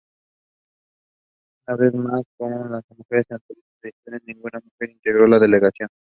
[1.67, 3.39] Una vez más, como en las anteriores
[3.83, 5.89] ediciones, ninguna mujer integró la delegación.